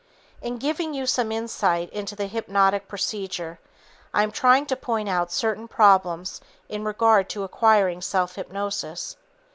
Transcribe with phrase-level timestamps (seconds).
[0.41, 3.59] In giving you some insight into the hypnotic procedure,
[4.15, 9.15] I am trying to point out certain problems in regard to acquiring self hypnosis.